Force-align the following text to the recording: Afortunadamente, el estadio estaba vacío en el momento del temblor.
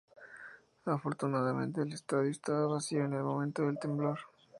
Afortunadamente, 0.85 1.83
el 1.83 1.93
estadio 1.93 2.31
estaba 2.31 2.65
vacío 2.65 3.05
en 3.05 3.13
el 3.13 3.21
momento 3.23 3.67
del 3.67 3.77
temblor. 3.77 4.17